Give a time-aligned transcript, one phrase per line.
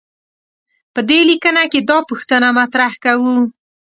[0.93, 3.37] په دې لیکنه کې دا پوښتنه مطرح کوو.